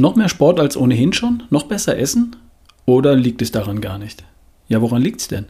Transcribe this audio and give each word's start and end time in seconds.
Noch 0.00 0.16
mehr 0.16 0.30
Sport 0.30 0.58
als 0.58 0.78
ohnehin 0.78 1.12
schon? 1.12 1.42
Noch 1.50 1.64
besser 1.64 1.98
essen? 1.98 2.34
Oder 2.86 3.16
liegt 3.16 3.42
es 3.42 3.52
daran 3.52 3.82
gar 3.82 3.98
nicht? 3.98 4.24
Ja, 4.66 4.80
woran 4.80 5.02
liegt 5.02 5.20
es 5.20 5.28
denn? 5.28 5.44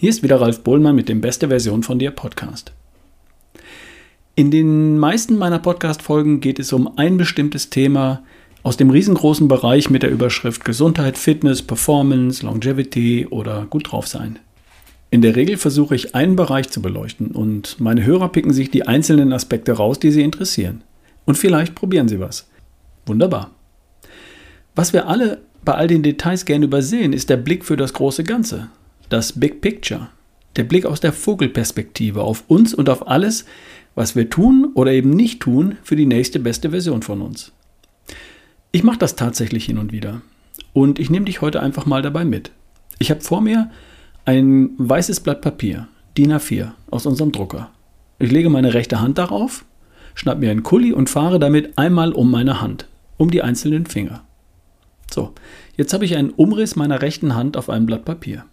Hier 0.00 0.10
ist 0.10 0.24
wieder 0.24 0.40
Ralf 0.40 0.64
Bohlmann 0.64 0.96
mit 0.96 1.08
dem 1.08 1.20
Beste 1.20 1.46
Version 1.46 1.84
von 1.84 2.00
dir 2.00 2.10
Podcast. 2.10 2.72
In 4.34 4.50
den 4.50 4.98
meisten 4.98 5.38
meiner 5.38 5.60
Podcast-Folgen 5.60 6.40
geht 6.40 6.58
es 6.58 6.72
um 6.72 6.98
ein 6.98 7.16
bestimmtes 7.16 7.70
Thema 7.70 8.24
aus 8.64 8.76
dem 8.76 8.90
riesengroßen 8.90 9.46
Bereich 9.46 9.88
mit 9.88 10.02
der 10.02 10.10
Überschrift 10.10 10.64
Gesundheit, 10.64 11.16
Fitness, 11.16 11.62
Performance, 11.62 12.44
Longevity 12.44 13.28
oder 13.30 13.66
gut 13.70 13.92
drauf 13.92 14.08
sein. 14.08 14.40
In 15.12 15.22
der 15.22 15.36
Regel 15.36 15.58
versuche 15.58 15.94
ich 15.94 16.16
einen 16.16 16.34
Bereich 16.34 16.70
zu 16.70 16.82
beleuchten 16.82 17.28
und 17.28 17.78
meine 17.78 18.04
Hörer 18.04 18.30
picken 18.30 18.52
sich 18.52 18.68
die 18.68 18.88
einzelnen 18.88 19.32
Aspekte 19.32 19.74
raus, 19.74 20.00
die 20.00 20.10
sie 20.10 20.22
interessieren. 20.22 20.82
Und 21.24 21.38
vielleicht 21.38 21.76
probieren 21.76 22.08
sie 22.08 22.18
was. 22.18 22.48
Wunderbar. 23.06 23.52
Was 24.76 24.92
wir 24.92 25.08
alle 25.08 25.38
bei 25.64 25.72
all 25.72 25.88
den 25.88 26.02
Details 26.02 26.44
gerne 26.44 26.66
übersehen, 26.66 27.14
ist 27.14 27.30
der 27.30 27.38
Blick 27.38 27.64
für 27.64 27.78
das 27.78 27.94
große 27.94 28.24
Ganze, 28.24 28.68
das 29.08 29.32
Big 29.32 29.62
Picture, 29.62 30.08
der 30.56 30.64
Blick 30.64 30.84
aus 30.84 31.00
der 31.00 31.14
Vogelperspektive 31.14 32.20
auf 32.20 32.44
uns 32.46 32.74
und 32.74 32.90
auf 32.90 33.08
alles, 33.08 33.46
was 33.94 34.14
wir 34.14 34.28
tun 34.28 34.72
oder 34.74 34.92
eben 34.92 35.08
nicht 35.08 35.40
tun 35.40 35.78
für 35.82 35.96
die 35.96 36.04
nächste 36.04 36.40
beste 36.40 36.70
Version 36.70 37.00
von 37.00 37.22
uns. 37.22 37.52
Ich 38.70 38.82
mache 38.84 38.98
das 38.98 39.16
tatsächlich 39.16 39.64
hin 39.64 39.78
und 39.78 39.92
wieder 39.92 40.20
und 40.74 40.98
ich 40.98 41.08
nehme 41.08 41.24
dich 41.24 41.40
heute 41.40 41.62
einfach 41.62 41.86
mal 41.86 42.02
dabei 42.02 42.26
mit. 42.26 42.50
Ich 42.98 43.10
habe 43.10 43.22
vor 43.22 43.40
mir 43.40 43.70
ein 44.26 44.72
weißes 44.76 45.20
Blatt 45.20 45.40
Papier, 45.40 45.88
DIN 46.18 46.34
A4 46.34 46.72
aus 46.90 47.06
unserem 47.06 47.32
Drucker. 47.32 47.70
Ich 48.18 48.30
lege 48.30 48.50
meine 48.50 48.74
rechte 48.74 49.00
Hand 49.00 49.16
darauf, 49.16 49.64
schnapp 50.14 50.38
mir 50.38 50.50
einen 50.50 50.64
Kuli 50.64 50.92
und 50.92 51.08
fahre 51.08 51.38
damit 51.38 51.78
einmal 51.78 52.12
um 52.12 52.30
meine 52.30 52.60
Hand, 52.60 52.86
um 53.16 53.30
die 53.30 53.40
einzelnen 53.40 53.86
Finger. 53.86 54.25
So, 55.12 55.32
jetzt 55.76 55.92
habe 55.92 56.04
ich 56.04 56.16
einen 56.16 56.30
Umriss 56.30 56.76
meiner 56.76 57.02
rechten 57.02 57.34
Hand 57.34 57.56
auf 57.56 57.70
einem 57.70 57.86
Blatt 57.86 58.04
Papier. 58.04 58.44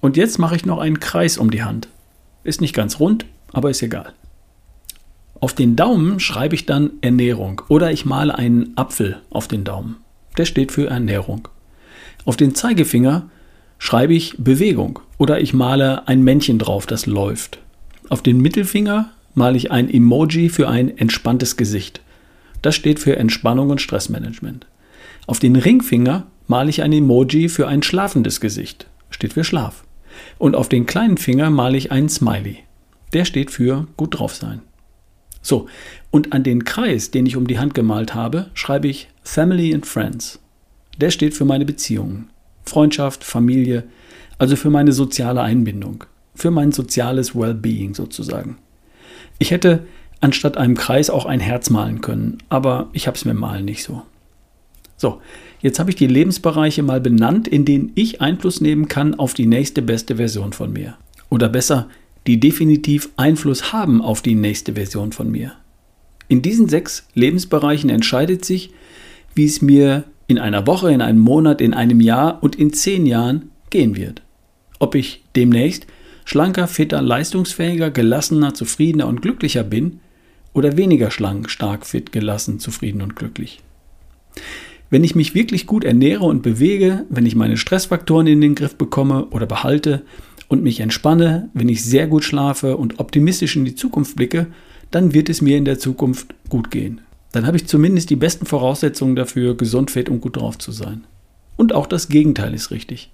Und 0.00 0.16
jetzt 0.16 0.38
mache 0.38 0.56
ich 0.56 0.64
noch 0.64 0.78
einen 0.78 1.00
Kreis 1.00 1.36
um 1.36 1.50
die 1.50 1.62
Hand. 1.62 1.88
Ist 2.42 2.60
nicht 2.60 2.74
ganz 2.74 3.00
rund, 3.00 3.26
aber 3.52 3.70
ist 3.70 3.82
egal. 3.82 4.12
Auf 5.40 5.54
den 5.54 5.76
Daumen 5.76 6.20
schreibe 6.20 6.54
ich 6.54 6.66
dann 6.66 6.92
Ernährung 7.00 7.62
oder 7.68 7.90
ich 7.92 8.04
male 8.04 8.36
einen 8.36 8.76
Apfel 8.76 9.20
auf 9.30 9.48
den 9.48 9.64
Daumen. 9.64 9.96
Der 10.36 10.44
steht 10.44 10.70
für 10.72 10.88
Ernährung. 10.88 11.48
Auf 12.24 12.36
den 12.36 12.54
Zeigefinger 12.54 13.30
schreibe 13.78 14.14
ich 14.14 14.36
Bewegung 14.38 15.00
oder 15.16 15.40
ich 15.40 15.54
male 15.54 16.06
ein 16.06 16.22
Männchen 16.22 16.58
drauf, 16.58 16.86
das 16.86 17.06
läuft. 17.06 17.58
Auf 18.10 18.22
den 18.22 18.40
Mittelfinger 18.40 19.10
male 19.34 19.56
ich 19.56 19.70
ein 19.70 19.88
Emoji 19.88 20.50
für 20.50 20.68
ein 20.68 20.96
entspanntes 20.96 21.56
Gesicht. 21.56 22.02
Das 22.60 22.74
steht 22.74 22.98
für 22.98 23.16
Entspannung 23.16 23.70
und 23.70 23.80
Stressmanagement. 23.80 24.66
Auf 25.26 25.38
den 25.38 25.56
Ringfinger 25.56 26.26
male 26.46 26.70
ich 26.70 26.82
ein 26.82 26.92
Emoji 26.92 27.48
für 27.48 27.68
ein 27.68 27.82
schlafendes 27.82 28.40
Gesicht. 28.40 28.86
Steht 29.10 29.34
für 29.34 29.44
Schlaf. 29.44 29.84
Und 30.38 30.56
auf 30.56 30.68
den 30.68 30.86
kleinen 30.86 31.16
Finger 31.16 31.50
male 31.50 31.76
ich 31.76 31.92
einen 31.92 32.08
Smiley. 32.08 32.58
Der 33.12 33.24
steht 33.24 33.50
für 33.50 33.86
gut 33.96 34.18
drauf 34.18 34.34
sein. 34.34 34.62
So, 35.42 35.66
und 36.10 36.32
an 36.32 36.42
den 36.42 36.64
Kreis, 36.64 37.10
den 37.10 37.26
ich 37.26 37.36
um 37.36 37.46
die 37.46 37.58
Hand 37.58 37.74
gemalt 37.74 38.14
habe, 38.14 38.50
schreibe 38.54 38.88
ich 38.88 39.08
Family 39.22 39.74
and 39.74 39.86
Friends. 39.86 40.40
Der 40.98 41.10
steht 41.10 41.34
für 41.34 41.44
meine 41.44 41.64
Beziehungen. 41.64 42.30
Freundschaft, 42.66 43.24
Familie, 43.24 43.84
also 44.38 44.56
für 44.56 44.70
meine 44.70 44.92
soziale 44.92 45.42
Einbindung, 45.42 46.04
für 46.34 46.50
mein 46.50 46.72
soziales 46.72 47.34
Wellbeing 47.34 47.94
sozusagen. 47.94 48.58
Ich 49.38 49.50
hätte 49.50 49.86
anstatt 50.20 50.56
einem 50.56 50.76
Kreis 50.76 51.10
auch 51.10 51.26
ein 51.26 51.40
Herz 51.40 51.70
malen 51.70 52.00
können, 52.00 52.38
aber 52.48 52.90
ich 52.92 53.06
habe 53.06 53.16
es 53.16 53.24
mir 53.24 53.34
malen 53.34 53.64
nicht 53.64 53.82
so. 53.82 54.02
So, 55.00 55.22
jetzt 55.62 55.78
habe 55.78 55.88
ich 55.88 55.96
die 55.96 56.06
Lebensbereiche 56.06 56.82
mal 56.82 57.00
benannt, 57.00 57.48
in 57.48 57.64
denen 57.64 57.90
ich 57.94 58.20
Einfluss 58.20 58.60
nehmen 58.60 58.86
kann 58.86 59.14
auf 59.14 59.32
die 59.32 59.46
nächste 59.46 59.80
beste 59.80 60.16
Version 60.16 60.52
von 60.52 60.74
mir. 60.74 60.98
Oder 61.30 61.48
besser, 61.48 61.88
die 62.26 62.38
definitiv 62.38 63.08
Einfluss 63.16 63.72
haben 63.72 64.02
auf 64.02 64.20
die 64.20 64.34
nächste 64.34 64.74
Version 64.74 65.12
von 65.12 65.30
mir. 65.30 65.52
In 66.28 66.42
diesen 66.42 66.68
sechs 66.68 67.08
Lebensbereichen 67.14 67.88
entscheidet 67.88 68.44
sich, 68.44 68.74
wie 69.34 69.46
es 69.46 69.62
mir 69.62 70.04
in 70.26 70.38
einer 70.38 70.66
Woche, 70.66 70.92
in 70.92 71.00
einem 71.00 71.20
Monat, 71.20 71.62
in 71.62 71.72
einem 71.72 72.02
Jahr 72.02 72.42
und 72.42 72.56
in 72.56 72.74
zehn 72.74 73.06
Jahren 73.06 73.50
gehen 73.70 73.96
wird. 73.96 74.20
Ob 74.80 74.94
ich 74.94 75.24
demnächst 75.34 75.86
schlanker, 76.26 76.68
fitter, 76.68 77.00
leistungsfähiger, 77.00 77.90
gelassener, 77.90 78.52
zufriedener 78.52 79.06
und 79.06 79.22
glücklicher 79.22 79.64
bin 79.64 80.00
oder 80.52 80.76
weniger 80.76 81.10
schlank, 81.10 81.48
stark, 81.48 81.86
fit, 81.86 82.12
gelassen, 82.12 82.58
zufrieden 82.58 83.00
und 83.00 83.16
glücklich. 83.16 83.62
Wenn 84.90 85.04
ich 85.04 85.14
mich 85.14 85.34
wirklich 85.34 85.66
gut 85.66 85.84
ernähre 85.84 86.24
und 86.24 86.42
bewege, 86.42 87.06
wenn 87.08 87.26
ich 87.26 87.36
meine 87.36 87.56
Stressfaktoren 87.56 88.26
in 88.26 88.40
den 88.40 88.54
Griff 88.54 88.76
bekomme 88.76 89.26
oder 89.26 89.46
behalte 89.46 90.02
und 90.48 90.62
mich 90.62 90.80
entspanne, 90.80 91.48
wenn 91.54 91.68
ich 91.68 91.84
sehr 91.84 92.08
gut 92.08 92.24
schlafe 92.24 92.76
und 92.76 92.98
optimistisch 92.98 93.56
in 93.56 93.64
die 93.64 93.76
Zukunft 93.76 94.16
blicke, 94.16 94.48
dann 94.90 95.14
wird 95.14 95.28
es 95.28 95.40
mir 95.40 95.56
in 95.56 95.64
der 95.64 95.78
Zukunft 95.78 96.34
gut 96.48 96.70
gehen 96.70 97.00
dann 97.32 97.46
habe 97.46 97.56
ich 97.56 97.66
zumindest 97.66 98.10
die 98.10 98.16
besten 98.16 98.46
Voraussetzungen 98.46 99.16
dafür, 99.16 99.56
gesund, 99.56 99.90
fit 99.90 100.08
und 100.08 100.20
gut 100.20 100.36
drauf 100.36 100.58
zu 100.58 100.72
sein. 100.72 101.04
Und 101.56 101.72
auch 101.74 101.86
das 101.86 102.08
Gegenteil 102.08 102.54
ist 102.54 102.70
richtig. 102.70 103.10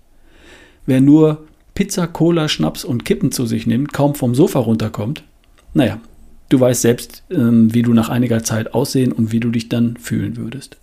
Wer 0.87 1.01
nur 1.01 1.47
Pizza, 1.75 2.07
Cola, 2.07 2.49
Schnaps 2.49 2.85
und 2.85 3.05
Kippen 3.05 3.33
zu 3.33 3.45
sich 3.45 3.67
nimmt, 3.67 3.93
kaum 3.93 4.15
vom 4.15 4.35
Sofa 4.35 4.61
runterkommt, 4.61 5.25
naja, 5.75 6.01
du 6.49 6.59
weißt 6.59 6.81
selbst, 6.81 7.25
ähm, 7.31 7.75
wie 7.75 7.83
du 7.83 7.93
nach 7.93 8.09
einiger 8.09 8.43
Zeit 8.43 8.73
aussehen 8.73 9.13
und 9.13 9.33
wie 9.33 9.41
du 9.41 9.51
dich 9.51 9.69
dann 9.69 9.97
fühlen 9.99 10.37
würdest. 10.37 10.79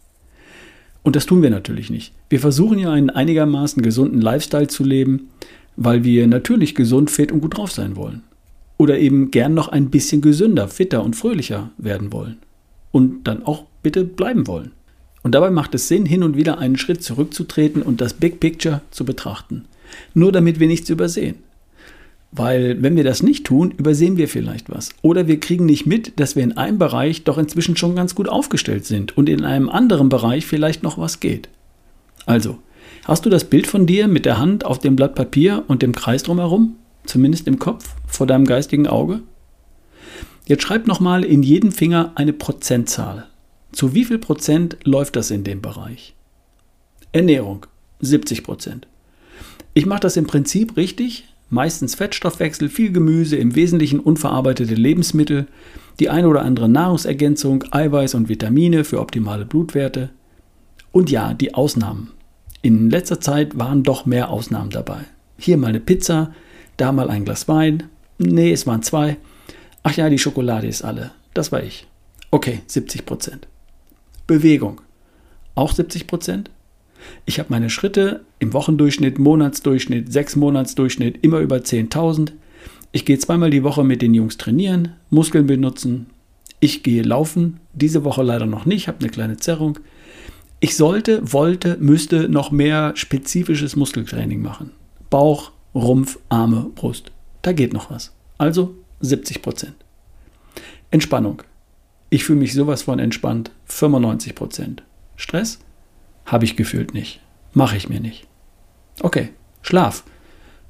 Und 1.04 1.16
das 1.16 1.26
tun 1.26 1.42
wir 1.42 1.50
natürlich 1.50 1.90
nicht. 1.90 2.14
Wir 2.30 2.40
versuchen 2.40 2.80
ja 2.80 2.92
einen 2.92 3.10
einigermaßen 3.10 3.84
gesunden 3.84 4.22
Lifestyle 4.22 4.68
zu 4.68 4.84
leben, 4.84 5.30
weil 5.76 6.04
wir 6.04 6.28
natürlich 6.28 6.76
gesund, 6.76 7.12
fit 7.12 7.32
und 7.32 7.42
gut 7.42 7.58
drauf 7.58 7.72
sein 7.72 7.96
wollen. 7.96 8.24
Oder 8.78 9.00
eben 9.00 9.30
gern 9.30 9.54
noch 9.54 9.68
ein 9.68 9.90
bisschen 9.90 10.22
gesünder, 10.22 10.68
fitter 10.68 11.04
und 11.04 11.16
fröhlicher 11.16 11.72
werden 11.78 12.12
wollen 12.12 12.38
und 12.92 13.28
dann 13.28 13.44
auch 13.44 13.66
bitte 13.82 14.06
bleiben 14.06 14.48
wollen. 14.48 14.72
Und 15.24 15.36
dabei 15.36 15.52
macht 15.52 15.74
es 15.76 15.88
Sinn, 15.88 16.06
hin 16.06 16.24
und 16.24 16.36
wieder 16.38 16.58
einen 16.58 16.78
Schritt 16.78 17.04
zurückzutreten 17.04 17.82
und 17.82 18.02
das 18.02 18.14
Big 18.14 18.40
Picture 18.40 18.82
zu 18.92 19.06
betrachten. 19.06 19.66
Nur 20.14 20.32
damit 20.32 20.60
wir 20.60 20.68
nichts 20.68 20.90
übersehen. 20.90 21.36
Weil 22.36 22.82
wenn 22.82 22.96
wir 22.96 23.04
das 23.04 23.22
nicht 23.22 23.46
tun, 23.46 23.72
übersehen 23.78 24.18
wir 24.18 24.28
vielleicht 24.28 24.72
was. 24.72 24.90
Oder 25.04 25.28
wir 25.28 25.40
kriegen 25.40 25.68
nicht 25.68 25.86
mit, 25.86 26.20
dass 26.20 26.36
wir 26.36 26.44
in 26.44 26.58
einem 26.58 26.80
Bereich 26.80 27.24
doch 27.24 27.38
inzwischen 27.38 27.78
schon 27.78 27.96
ganz 27.96 28.16
gut 28.16 28.28
aufgestellt 28.28 28.86
sind 28.86 29.16
und 29.16 29.30
in 29.30 29.46
einem 29.46 29.70
anderen 29.70 30.10
Bereich 30.10 30.48
vielleicht 30.48 30.82
noch 30.82 30.98
was 30.98 31.20
geht. 31.20 31.48
Also, 32.26 32.58
hast 33.06 33.26
du 33.26 33.30
das 33.30 33.44
Bild 33.44 33.68
von 33.68 33.86
dir 33.86 34.08
mit 34.08 34.26
der 34.26 34.40
Hand 34.40 34.66
auf 34.66 34.80
dem 34.80 34.96
Blatt 34.96 35.14
Papier 35.14 35.64
und 35.68 35.84
dem 35.84 35.94
Kreis 35.94 36.24
drumherum? 36.24 36.76
Zumindest 37.06 37.48
im 37.48 37.60
Kopf, 37.60 37.94
vor 38.08 38.26
deinem 38.26 38.46
geistigen 38.46 38.88
Auge? 38.88 39.22
Jetzt 40.48 40.64
schreib 40.64 40.88
nochmal 40.88 41.24
in 41.24 41.44
jedem 41.44 41.72
Finger 41.72 42.14
eine 42.16 42.34
Prozentzahl. 42.34 43.28
Zu 43.74 43.94
wie 43.94 44.06
viel 44.06 44.18
Prozent 44.18 44.78
läuft 44.86 45.16
das 45.16 45.30
in 45.30 45.44
dem 45.44 45.62
Bereich? 45.62 46.16
Ernährung 47.12 47.68
70 48.00 48.44
Prozent. 48.44 48.88
Ich 49.76 49.86
mache 49.86 50.02
das 50.02 50.18
im 50.18 50.26
Prinzip 50.26 50.78
richtig, 50.78 51.26
meistens 51.54 51.96
Fettstoffwechsel, 51.96 52.68
viel 52.68 52.92
Gemüse, 52.92 53.38
im 53.38 53.56
Wesentlichen 53.56 54.00
unverarbeitete 54.00 54.74
Lebensmittel, 54.74 55.48
die 56.00 56.10
eine 56.10 56.28
oder 56.28 56.42
andere 56.42 56.68
Nahrungsergänzung, 56.68 57.64
Eiweiß 57.72 58.16
und 58.16 58.28
Vitamine 58.28 58.84
für 58.84 59.00
optimale 59.00 59.46
Blutwerte. 59.46 60.10
Und 60.92 61.12
ja, 61.12 61.34
die 61.34 61.54
Ausnahmen. 61.54 62.12
In 62.62 62.90
letzter 62.90 63.22
Zeit 63.22 63.58
waren 63.58 63.84
doch 63.84 64.06
mehr 64.06 64.30
Ausnahmen 64.30 64.72
dabei. 64.72 65.02
Hier 65.38 65.58
mal 65.58 65.68
eine 65.68 65.80
Pizza, 65.80 66.34
da 66.78 66.92
mal 66.92 67.10
ein 67.10 67.26
Glas 67.26 67.48
Wein. 67.48 67.84
Nee, 68.18 68.52
es 68.52 68.66
waren 68.66 68.82
zwei. 68.82 69.18
Ach 69.84 69.96
ja, 69.96 70.10
die 70.10 70.20
Schokolade 70.20 70.68
ist 70.68 70.84
alle. 70.84 71.12
Das 71.34 71.52
war 71.52 71.62
ich. 71.62 71.88
Okay, 72.32 72.62
70 72.66 73.06
Prozent. 73.06 73.48
Bewegung. 74.26 74.82
Auch 75.56 75.74
70 75.74 76.08
Prozent. 76.08 76.50
Ich 77.26 77.40
habe 77.40 77.50
meine 77.52 77.70
Schritte 77.70 78.22
im 78.40 78.54
Wochendurchschnitt, 78.54 79.20
Monatsdurchschnitt, 79.20 80.12
sechs 80.12 80.36
Monatsdurchschnitt 80.36 81.20
immer 81.22 81.40
über 81.40 81.58
10.000. 81.58 82.32
Ich 82.92 83.06
gehe 83.06 83.18
zweimal 83.18 83.50
die 83.50 83.64
Woche 83.64 83.84
mit 83.84 84.02
den 84.02 84.14
Jungs 84.14 84.38
trainieren, 84.38 84.94
Muskeln 85.10 85.48
benutzen. 85.48 86.08
Ich 86.60 86.84
gehe 86.84 87.02
laufen. 87.02 87.60
Diese 87.74 88.04
Woche 88.04 88.24
leider 88.24 88.46
noch 88.46 88.66
nicht, 88.66 88.88
habe 88.88 89.00
eine 89.00 89.10
kleine 89.10 89.38
Zerrung. 89.38 89.80
Ich 90.60 90.78
sollte, 90.78 91.34
wollte, 91.34 91.78
müsste 91.80 92.30
noch 92.30 92.52
mehr 92.52 92.94
spezifisches 92.96 93.76
Muskeltraining 93.76 94.42
machen. 94.42 94.72
Bauch, 95.10 95.52
Rumpf, 95.76 96.20
Arme, 96.30 96.72
Brust. 96.76 97.12
Da 97.42 97.52
geht 97.52 97.74
noch 97.74 97.92
was. 97.92 98.14
Also 98.38 98.76
70 99.02 99.42
Prozent. 99.42 99.76
Entspannung. 100.92 101.42
Ich 102.10 102.24
fühle 102.24 102.40
mich 102.40 102.54
sowas 102.54 102.84
von 102.84 103.00
entspannt. 103.00 103.52
95 103.66 104.36
Prozent. 104.36 104.84
Stress? 105.16 105.60
Habe 106.34 106.46
ich 106.46 106.56
gefühlt 106.56 106.96
nicht. 106.96 107.20
Mache 107.54 107.78
ich 107.78 107.90
mir 107.90 108.00
nicht. 108.00 108.26
Okay. 109.02 109.30
Schlaf. 109.62 110.04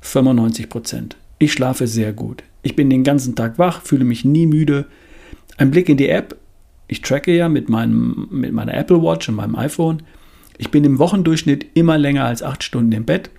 95 0.01 0.67
Prozent. 0.67 1.15
Ich 1.39 1.53
schlafe 1.53 1.87
sehr 1.87 2.11
gut. 2.11 2.43
Ich 2.63 2.75
bin 2.75 2.89
den 2.89 3.05
ganzen 3.05 3.33
Tag 3.33 3.57
wach, 3.57 3.81
fühle 3.81 4.03
mich 4.03 4.25
nie 4.25 4.45
müde. 4.45 4.87
Ein 5.55 5.71
Blick 5.71 5.87
in 5.87 5.95
die 5.95 6.09
App. 6.09 6.35
Ich 6.89 7.01
tracke 7.01 7.33
ja 7.33 7.47
mit, 7.47 7.69
meinem, 7.69 8.27
mit 8.29 8.51
meiner 8.51 8.73
Apple 8.73 9.01
Watch 9.01 9.29
und 9.29 9.35
meinem 9.35 9.55
iPhone. 9.55 10.03
Ich 10.57 10.69
bin 10.69 10.83
im 10.83 10.99
Wochendurchschnitt 10.99 11.65
immer 11.75 11.97
länger 11.97 12.25
als 12.25 12.43
acht 12.43 12.61
Stunden 12.61 12.91
im 12.91 13.05
Bett 13.05 13.29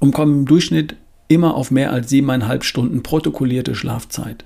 und 0.00 0.10
komme 0.10 0.32
im 0.32 0.46
Durchschnitt 0.46 0.96
immer 1.28 1.54
auf 1.54 1.70
mehr 1.70 1.92
als 1.92 2.10
siebeneinhalb 2.10 2.64
Stunden 2.64 3.04
protokollierte 3.04 3.76
Schlafzeit. 3.76 4.44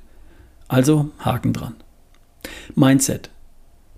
Also 0.68 1.08
Haken 1.20 1.54
dran. 1.54 1.74
Mindset. 2.74 3.30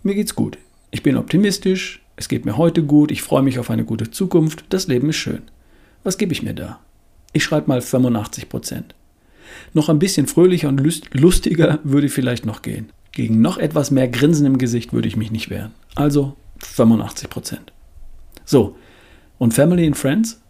Mir 0.05 0.15
geht's 0.15 0.37
gut. 0.37 0.59
Ich 0.93 1.03
bin 1.03 1.17
optimistisch, 1.17 2.00
es 2.21 2.29
geht 2.29 2.45
mir 2.45 2.59
heute 2.59 2.83
gut, 2.83 3.11
ich 3.11 3.23
freue 3.23 3.41
mich 3.41 3.59
auf 3.59 3.71
eine 3.71 3.87
gute 3.87 4.11
Zukunft, 4.11 4.65
das 4.69 4.89
Leben 4.89 5.09
ist 5.09 5.17
schön. 5.17 5.41
Was 6.05 6.19
gebe 6.19 6.35
ich 6.35 6.43
mir 6.43 6.53
da? 6.53 6.79
Ich 7.33 7.43
schreibe 7.43 7.69
mal 7.69 7.81
85 7.81 8.51
Prozent. 8.51 8.95
Noch 9.73 9.89
ein 9.89 9.99
bisschen 9.99 10.27
fröhlicher 10.27 10.69
und 10.69 10.83
lustiger 11.15 11.79
würde 11.83 12.11
vielleicht 12.11 12.45
noch 12.45 12.61
gehen. 12.61 12.91
Gegen 13.13 13.41
noch 13.41 13.57
etwas 13.57 13.91
mehr 13.91 14.07
Grinsen 14.07 14.45
im 14.45 14.59
Gesicht 14.59 14.93
würde 14.93 15.09
ich 15.09 15.17
mich 15.17 15.31
nicht 15.31 15.49
wehren. 15.49 15.73
Also 15.95 16.37
85 16.59 17.31
Prozent. 17.31 17.73
So, 18.45 18.77
und 19.39 19.55
Family 19.55 19.87
and 19.87 19.97
Friends? 19.97 20.43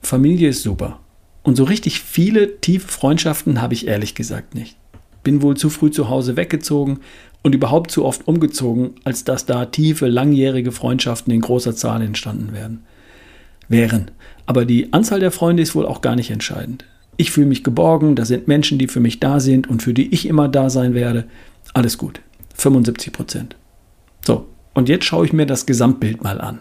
Familie 0.00 0.48
ist 0.48 0.62
super. 0.62 0.98
Und 1.42 1.56
so 1.56 1.64
richtig 1.64 2.00
viele 2.00 2.58
tiefe 2.62 2.88
Freundschaften 2.88 3.60
habe 3.60 3.74
ich 3.74 3.86
ehrlich 3.86 4.14
gesagt 4.14 4.54
nicht. 4.54 4.78
Bin 5.24 5.42
wohl 5.42 5.58
zu 5.58 5.68
früh 5.68 5.90
zu 5.90 6.08
Hause 6.08 6.36
weggezogen 6.36 7.00
und 7.48 7.54
überhaupt 7.54 7.90
zu 7.90 8.04
oft 8.04 8.28
umgezogen, 8.28 8.90
als 9.04 9.24
dass 9.24 9.46
da 9.46 9.64
tiefe, 9.64 10.06
langjährige 10.06 10.70
Freundschaften 10.70 11.32
in 11.32 11.40
großer 11.40 11.74
Zahl 11.74 12.02
entstanden 12.02 12.52
werden. 12.52 12.84
Wären. 13.68 14.10
Aber 14.44 14.66
die 14.66 14.92
Anzahl 14.92 15.18
der 15.18 15.30
Freunde 15.30 15.62
ist 15.62 15.74
wohl 15.74 15.86
auch 15.86 16.02
gar 16.02 16.14
nicht 16.14 16.30
entscheidend. 16.30 16.84
Ich 17.16 17.30
fühle 17.30 17.46
mich 17.46 17.64
geborgen, 17.64 18.16
da 18.16 18.26
sind 18.26 18.48
Menschen, 18.48 18.76
die 18.76 18.86
für 18.86 19.00
mich 19.00 19.18
da 19.18 19.40
sind 19.40 19.66
und 19.66 19.82
für 19.82 19.94
die 19.94 20.12
ich 20.12 20.28
immer 20.28 20.46
da 20.46 20.68
sein 20.68 20.92
werde. 20.92 21.24
Alles 21.72 21.96
gut. 21.96 22.20
75 22.56 23.14
Prozent. 23.14 23.56
So, 24.26 24.46
und 24.74 24.90
jetzt 24.90 25.06
schaue 25.06 25.24
ich 25.24 25.32
mir 25.32 25.46
das 25.46 25.64
Gesamtbild 25.64 26.22
mal 26.22 26.42
an. 26.42 26.58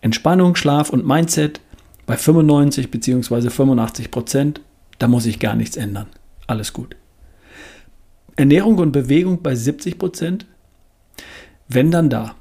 Entspannung, 0.00 0.56
Schlaf 0.56 0.88
und 0.88 1.06
Mindset 1.06 1.60
bei 2.06 2.16
95 2.16 2.90
bzw. 2.90 3.50
85 3.50 4.10
Prozent, 4.10 4.62
da 4.98 5.06
muss 5.06 5.26
ich 5.26 5.38
gar 5.38 5.54
nichts 5.54 5.76
ändern. 5.76 6.06
Alles 6.46 6.72
gut. 6.72 6.96
Ernährung 8.38 8.78
und 8.78 8.92
Bewegung 8.92 9.42
bei 9.42 9.56
70 9.56 9.98
Prozent, 9.98 10.46
wenn 11.68 11.90
dann 11.90 12.08
da. 12.08 12.36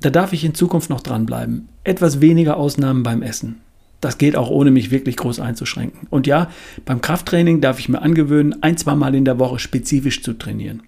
Da 0.00 0.08
darf 0.08 0.32
ich 0.32 0.42
in 0.42 0.54
Zukunft 0.54 0.88
noch 0.88 1.02
dranbleiben. 1.02 1.68
Etwas 1.84 2.22
weniger 2.22 2.56
Ausnahmen 2.56 3.02
beim 3.02 3.20
Essen. 3.20 3.60
Das 4.00 4.16
geht 4.16 4.36
auch 4.36 4.48
ohne 4.48 4.70
mich 4.70 4.90
wirklich 4.90 5.16
groß 5.16 5.40
einzuschränken. 5.40 6.08
Und 6.08 6.26
ja, 6.26 6.50
beim 6.86 7.02
Krafttraining 7.02 7.60
darf 7.60 7.78
ich 7.78 7.90
mir 7.90 8.00
angewöhnen, 8.00 8.62
ein, 8.62 8.78
zwei 8.78 8.94
Mal 8.94 9.14
in 9.14 9.26
der 9.26 9.38
Woche 9.38 9.58
spezifisch 9.58 10.22
zu 10.22 10.32
trainieren. 10.32 10.82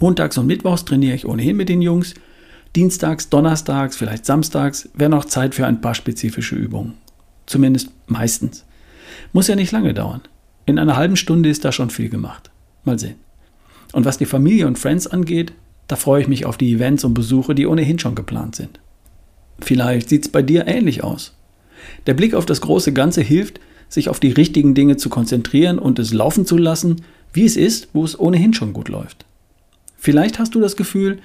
Montags 0.00 0.36
und 0.38 0.46
Mittwochs 0.46 0.84
trainiere 0.84 1.14
ich 1.14 1.26
ohnehin 1.26 1.56
mit 1.56 1.68
den 1.68 1.80
Jungs. 1.80 2.14
Dienstags, 2.74 3.28
Donnerstags, 3.28 3.96
vielleicht 3.96 4.26
Samstags 4.26 4.88
wäre 4.94 5.10
noch 5.10 5.24
Zeit 5.24 5.54
für 5.54 5.66
ein 5.66 5.80
paar 5.80 5.94
spezifische 5.94 6.56
Übungen. 6.56 6.94
Zumindest 7.46 7.90
meistens. 8.08 8.64
Muss 9.32 9.46
ja 9.46 9.54
nicht 9.54 9.72
lange 9.72 9.94
dauern. 9.94 10.22
In 10.66 10.80
einer 10.80 10.96
halben 10.96 11.16
Stunde 11.16 11.48
ist 11.48 11.64
da 11.64 11.70
schon 11.70 11.90
viel 11.90 12.08
gemacht. 12.08 12.50
Mal 12.84 12.98
sehen. 12.98 13.27
Und 13.92 14.04
was 14.04 14.18
die 14.18 14.26
Familie 14.26 14.66
und 14.66 14.78
Friends 14.78 15.06
angeht, 15.06 15.52
da 15.86 15.96
freue 15.96 16.22
ich 16.22 16.28
mich 16.28 16.44
auf 16.44 16.58
die 16.58 16.72
Events 16.72 17.04
und 17.04 17.14
Besuche, 17.14 17.54
die 17.54 17.66
ohnehin 17.66 17.98
schon 17.98 18.14
geplant 18.14 18.56
sind. 18.56 18.80
Vielleicht 19.60 20.08
sieht 20.08 20.26
es 20.26 20.32
bei 20.32 20.42
dir 20.42 20.66
ähnlich 20.66 21.02
aus. 21.02 21.34
Der 22.06 22.14
Blick 22.14 22.34
auf 22.34 22.46
das 22.46 22.60
große 22.60 22.92
Ganze 22.92 23.22
hilft, 23.22 23.60
sich 23.88 24.08
auf 24.08 24.20
die 24.20 24.30
richtigen 24.30 24.74
Dinge 24.74 24.98
zu 24.98 25.08
konzentrieren 25.08 25.78
und 25.78 25.98
es 25.98 26.12
laufen 26.12 26.44
zu 26.44 26.58
lassen, 26.58 27.02
wie 27.32 27.46
es 27.46 27.56
ist, 27.56 27.88
wo 27.92 28.04
es 28.04 28.18
ohnehin 28.18 28.52
schon 28.52 28.72
gut 28.72 28.88
läuft. 28.88 29.24
Vielleicht 29.96 30.38
hast 30.38 30.54
du 30.54 30.60
das 30.60 30.76
Gefühl, 30.76 31.18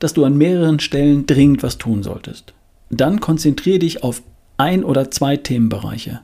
dass 0.00 0.14
du 0.14 0.24
an 0.24 0.36
mehreren 0.36 0.80
Stellen 0.80 1.26
dringend 1.26 1.62
was 1.62 1.78
tun 1.78 2.02
solltest. 2.02 2.54
Dann 2.90 3.20
konzentriere 3.20 3.78
dich 3.78 4.02
auf 4.02 4.22
ein 4.56 4.84
oder 4.84 5.10
zwei 5.10 5.36
Themenbereiche. 5.36 6.20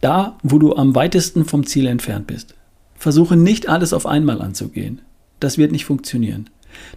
Da, 0.00 0.38
wo 0.42 0.58
du 0.58 0.74
am 0.74 0.94
weitesten 0.94 1.44
vom 1.44 1.66
Ziel 1.66 1.86
entfernt 1.86 2.26
bist. 2.26 2.54
Versuche 3.04 3.36
nicht 3.36 3.68
alles 3.68 3.92
auf 3.92 4.06
einmal 4.06 4.40
anzugehen. 4.40 5.02
Das 5.38 5.58
wird 5.58 5.72
nicht 5.72 5.84
funktionieren. 5.84 6.48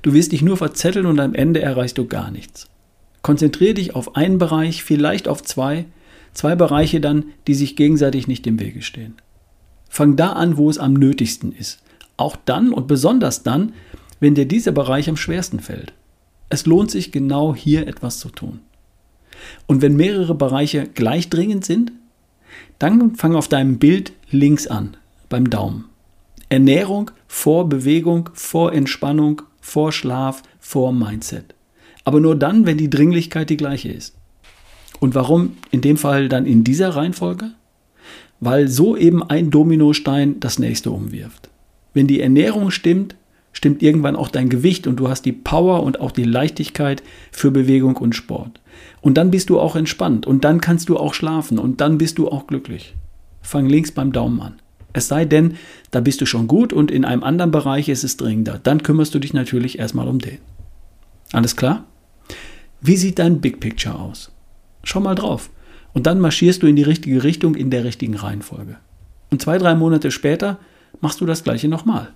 Du 0.03 0.13
wirst 0.13 0.31
dich 0.31 0.41
nur 0.41 0.55
verzetteln 0.55 1.05
und 1.05 1.19
am 1.19 1.35
Ende 1.35 1.61
erreichst 1.61 1.97
du 1.97 2.07
gar 2.07 2.31
nichts. 2.31 2.69
Konzentriere 3.23 3.73
dich 3.73 3.93
auf 3.93 4.15
einen 4.15 4.37
Bereich, 4.37 4.85
vielleicht 4.85 5.27
auf 5.27 5.43
zwei, 5.43 5.83
zwei 6.31 6.55
Bereiche 6.55 7.01
dann, 7.01 7.25
die 7.45 7.55
sich 7.55 7.75
gegenseitig 7.75 8.25
nicht 8.25 8.47
im 8.47 8.57
Wege 8.57 8.83
stehen. 8.83 9.15
Fang 9.89 10.15
da 10.15 10.31
an, 10.31 10.55
wo 10.55 10.69
es 10.69 10.77
am 10.77 10.93
nötigsten 10.93 11.51
ist. 11.51 11.83
Auch 12.15 12.37
dann 12.37 12.71
und 12.71 12.87
besonders 12.87 13.43
dann, 13.43 13.73
wenn 14.21 14.33
dir 14.33 14.47
dieser 14.47 14.71
Bereich 14.71 15.09
am 15.09 15.17
schwersten 15.17 15.59
fällt. 15.59 15.91
Es 16.47 16.65
lohnt 16.65 16.89
sich 16.89 17.11
genau 17.11 17.53
hier 17.53 17.85
etwas 17.85 18.19
zu 18.19 18.29
tun. 18.29 18.61
Und 19.65 19.81
wenn 19.81 19.97
mehrere 19.97 20.35
Bereiche 20.35 20.87
gleich 20.87 21.29
dringend 21.29 21.65
sind, 21.65 21.91
dann 22.79 23.17
fang 23.17 23.35
auf 23.35 23.49
deinem 23.49 23.77
Bild 23.77 24.13
links 24.31 24.67
an, 24.67 24.95
beim 25.27 25.49
Daumen. 25.49 25.83
Ernährung 26.49 27.11
vor 27.27 27.67
Bewegung, 27.67 28.29
vor 28.33 28.73
Entspannung, 28.73 29.41
vor 29.59 29.91
Schlaf, 29.91 30.43
vor 30.59 30.93
Mindset. 30.93 31.55
Aber 32.05 32.21
nur 32.21 32.37
dann, 32.37 32.65
wenn 32.65 32.77
die 32.77 32.89
Dringlichkeit 32.89 33.49
die 33.49 33.57
gleiche 33.57 33.89
ist. 33.89 34.15
Und 34.99 35.13
warum 35.13 35.57
in 35.71 35.81
dem 35.81 35.97
Fall 35.97 36.29
dann 36.29 36.45
in 36.45 36.63
dieser 36.63 36.89
Reihenfolge? 36.89 37.51
Weil 38.39 38.67
so 38.67 38.95
eben 38.95 39.23
ein 39.23 39.51
Dominostein 39.51 40.39
das 40.39 40.57
nächste 40.57 40.91
umwirft. 40.91 41.49
Wenn 41.93 42.07
die 42.07 42.21
Ernährung 42.21 42.71
stimmt, 42.71 43.15
stimmt 43.51 43.83
irgendwann 43.83 44.15
auch 44.15 44.29
dein 44.29 44.49
Gewicht 44.49 44.87
und 44.87 44.97
du 44.97 45.09
hast 45.09 45.23
die 45.23 45.33
Power 45.33 45.83
und 45.83 45.99
auch 45.99 46.11
die 46.11 46.23
Leichtigkeit 46.23 47.03
für 47.31 47.51
Bewegung 47.51 47.97
und 47.97 48.15
Sport. 48.15 48.61
Und 49.01 49.17
dann 49.17 49.31
bist 49.31 49.49
du 49.49 49.59
auch 49.59 49.75
entspannt 49.75 50.25
und 50.25 50.45
dann 50.45 50.61
kannst 50.61 50.89
du 50.89 50.97
auch 50.97 51.13
schlafen 51.13 51.57
und 51.57 51.81
dann 51.81 51.97
bist 51.97 52.19
du 52.19 52.29
auch 52.29 52.47
glücklich. 52.47 52.95
Fang 53.41 53.65
links 53.65 53.91
beim 53.91 54.11
Daumen 54.11 54.39
an. 54.41 54.55
Es 54.97 55.09
sei 55.09 55.25
denn, 55.25 55.57
da 55.91 55.99
bist 55.99 56.21
du 56.21 56.25
schon 56.25 56.47
gut 56.47 56.73
und 56.73 56.89
in 56.89 57.05
einem 57.05 57.21
anderen 57.21 57.51
Bereich 57.51 57.87
ist 57.87 58.03
es 58.03 58.17
dringender. 58.17 58.59
Dann 58.63 58.81
kümmerst 58.81 59.13
du 59.13 59.19
dich 59.19 59.31
natürlich 59.31 59.77
erstmal 59.77 60.07
um 60.07 60.17
den. 60.17 60.39
Alles 61.33 61.55
klar? 61.55 61.85
Wie 62.81 62.97
sieht 62.97 63.19
dein 63.19 63.39
Big 63.39 63.59
Picture 63.59 63.93
aus? 63.93 64.31
Schau 64.83 64.99
mal 64.99 65.13
drauf. 65.13 65.51
Und 65.93 66.07
dann 66.07 66.19
marschierst 66.19 66.63
du 66.63 66.67
in 66.67 66.75
die 66.75 66.81
richtige 66.81 67.23
Richtung 67.23 67.53
in 67.53 67.69
der 67.69 67.83
richtigen 67.83 68.15
Reihenfolge. 68.15 68.77
Und 69.29 69.39
zwei, 69.39 69.59
drei 69.59 69.75
Monate 69.75 70.09
später 70.09 70.57
machst 70.99 71.21
du 71.21 71.27
das 71.27 71.43
gleiche 71.43 71.67
nochmal. 71.67 72.09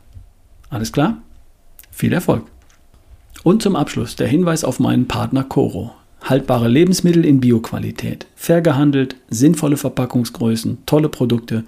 Alles 0.71 0.91
klar? 0.91 1.21
Viel 1.91 2.13
Erfolg! 2.13 2.45
Und 3.43 3.61
zum 3.61 3.75
Abschluss 3.75 4.15
der 4.15 4.27
Hinweis 4.27 4.63
auf 4.63 4.79
meinen 4.79 5.07
Partner 5.07 5.43
Coro. 5.43 5.91
Haltbare 6.23 6.67
Lebensmittel 6.67 7.25
in 7.25 7.41
Bioqualität, 7.41 8.25
fair 8.35 8.61
gehandelt, 8.61 9.17
sinnvolle 9.29 9.77
Verpackungsgrößen, 9.77 10.79
tolle 10.87 11.09
Produkte, 11.09 11.63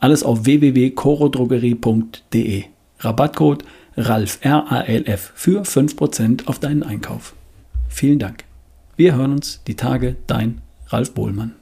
alles 0.00 0.22
auf 0.22 0.44
www.corodrogerie.de. 0.44 2.64
Rabattcode 2.98 3.64
RALF, 3.96 4.38
R-A-L-F 4.42 5.32
für 5.34 5.62
5% 5.62 6.46
auf 6.46 6.58
deinen 6.58 6.82
Einkauf. 6.82 7.34
Vielen 7.88 8.18
Dank. 8.18 8.44
Wir 8.96 9.14
hören 9.14 9.32
uns 9.32 9.62
die 9.66 9.74
Tage, 9.74 10.16
dein 10.26 10.60
Ralf 10.88 11.12
Bohlmann. 11.12 11.54